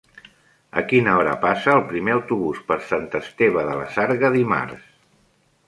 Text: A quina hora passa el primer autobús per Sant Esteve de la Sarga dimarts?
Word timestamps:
A 0.79 0.83
quina 0.91 1.11
hora 1.17 1.35
passa 1.43 1.69
el 1.81 1.83
primer 1.91 2.15
autobús 2.17 2.63
per 2.71 2.79
Sant 2.87 3.07
Esteve 3.21 3.69
de 3.71 3.79
la 3.83 3.87
Sarga 3.99 4.35
dimarts? 4.39 4.93